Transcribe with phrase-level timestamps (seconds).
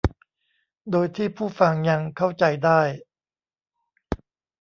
[0.91, 2.81] โดยที่ผู้ฟังยังเข้าใจได้